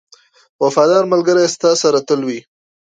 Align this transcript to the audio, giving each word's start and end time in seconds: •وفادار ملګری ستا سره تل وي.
•وفادار 0.63 1.03
ملګری 1.13 1.45
ستا 1.55 1.71
سره 1.83 1.99
تل 2.07 2.19
وي. 2.27 2.39